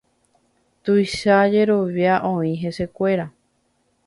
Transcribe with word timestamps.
Tuicha 0.87 1.35
jerovia 1.57 2.17
oĩ 2.33 2.57
hesekuéra. 2.65 3.29